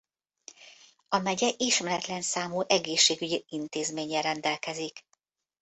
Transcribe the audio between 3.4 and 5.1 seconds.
intézménnyel rendelkezik.